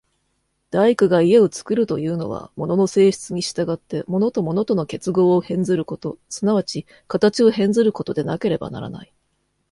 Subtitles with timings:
[0.71, 9.13] 大工が家を造るというのは、物の性質に従って物と物との結合を変ずること、即ち形を変ずることでなければならない。